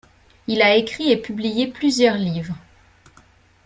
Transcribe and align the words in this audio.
Il 0.47 0.63
a 0.63 0.73
écrit 0.77 1.11
et 1.11 1.17
publié 1.21 1.67
plusieurs 1.67 2.15
livres. 2.17 2.55